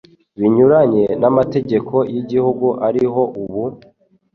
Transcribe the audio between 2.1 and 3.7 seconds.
yigihugu ariho ubu